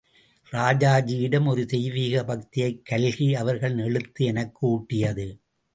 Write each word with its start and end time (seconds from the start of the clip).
ராஜாஜியிடம் 0.51 1.47
ஒரு 1.47 1.61
தெய்வீகப் 1.61 2.27
பக்தியை 2.27 2.81
கல்கி 2.83 3.35
அவர்களின் 3.35 3.77
எழுத்து 3.77 4.25
எனக்கு 4.25 4.67
ஊட்டியது. 4.69 5.27